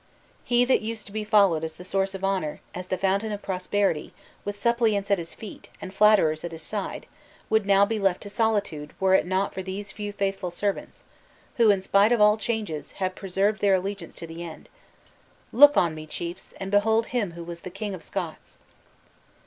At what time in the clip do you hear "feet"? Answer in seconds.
5.35-5.69